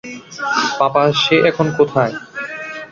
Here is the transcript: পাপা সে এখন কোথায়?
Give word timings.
পাপা 0.79 1.03
সে 1.21 1.35
এখন 1.49 1.67
কোথায়? 1.77 2.13